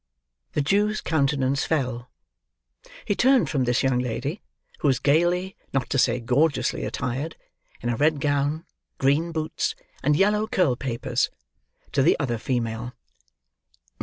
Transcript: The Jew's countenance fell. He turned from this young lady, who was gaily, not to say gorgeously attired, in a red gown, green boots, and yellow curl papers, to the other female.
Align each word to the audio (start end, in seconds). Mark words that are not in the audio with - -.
The 0.53 0.61
Jew's 0.63 0.99
countenance 0.99 1.63
fell. 1.65 2.09
He 3.05 3.13
turned 3.13 3.51
from 3.51 3.65
this 3.65 3.83
young 3.83 3.99
lady, 3.99 4.41
who 4.79 4.87
was 4.87 4.97
gaily, 4.97 5.55
not 5.73 5.91
to 5.91 5.99
say 5.99 6.19
gorgeously 6.19 6.85
attired, 6.85 7.35
in 7.81 7.89
a 7.89 7.95
red 7.95 8.19
gown, 8.19 8.65
green 8.97 9.31
boots, 9.31 9.75
and 10.01 10.15
yellow 10.15 10.47
curl 10.47 10.75
papers, 10.75 11.29
to 11.91 12.01
the 12.01 12.19
other 12.19 12.39
female. 12.39 12.93